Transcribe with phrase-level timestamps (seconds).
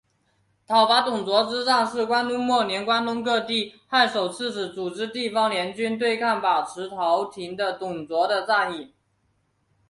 [0.65, 8.95] 讨伐董卓之战是东汉末年关东各地太守刺史组织地方联军对抗把持朝廷的董卓的战役。